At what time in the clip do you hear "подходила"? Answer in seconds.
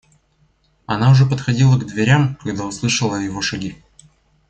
1.27-1.77